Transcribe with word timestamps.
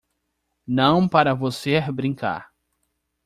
Não 0.67 1.07
para 1.07 1.35
você 1.35 1.79
brincar 1.91 2.49